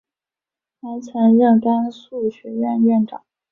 [0.81, 3.23] 还曾任甘肃学院院长。